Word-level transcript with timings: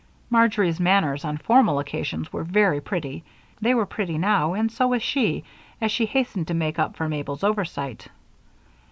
Marjory's 0.31 0.79
manners 0.79 1.23
on 1.23 1.37
formal 1.37 1.77
occasions 1.77 2.33
were 2.33 2.43
very 2.43 2.81
pretty; 2.81 3.23
they 3.61 3.75
were 3.75 3.85
pretty 3.85 4.17
now, 4.17 4.55
and 4.55 4.71
so 4.71 4.87
was 4.87 5.03
she, 5.03 5.43
as 5.79 5.91
she 5.91 6.07
hastened 6.07 6.47
to 6.47 6.55
make 6.55 6.79
up 6.79 6.95
for 6.97 7.07
Mabel's 7.07 7.43
oversight. 7.43 8.07